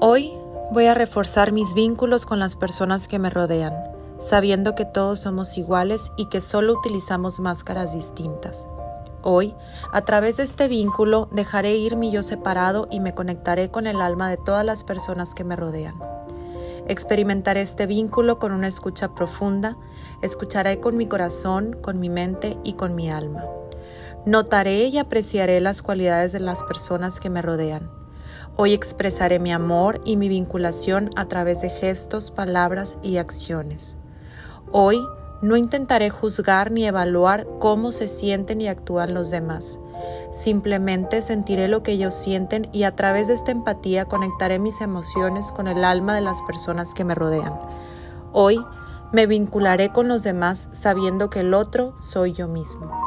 [0.00, 0.32] Hoy
[0.72, 3.74] voy a reforzar mis vínculos con las personas que me rodean,
[4.18, 8.66] sabiendo que todos somos iguales y que solo utilizamos máscaras distintas.
[9.22, 9.54] Hoy,
[9.92, 14.00] a través de este vínculo, dejaré ir mi yo separado y me conectaré con el
[14.00, 15.94] alma de todas las personas que me rodean.
[16.86, 19.78] Experimentaré este vínculo con una escucha profunda,
[20.20, 23.44] escucharé con mi corazón, con mi mente y con mi alma.
[24.26, 28.03] Notaré y apreciaré las cualidades de las personas que me rodean.
[28.56, 33.96] Hoy expresaré mi amor y mi vinculación a través de gestos, palabras y acciones.
[34.70, 35.00] Hoy
[35.42, 39.78] no intentaré juzgar ni evaluar cómo se sienten y actúan los demás.
[40.32, 45.50] Simplemente sentiré lo que ellos sienten y a través de esta empatía conectaré mis emociones
[45.52, 47.60] con el alma de las personas que me rodean.
[48.32, 48.58] Hoy
[49.12, 53.03] me vincularé con los demás sabiendo que el otro soy yo mismo.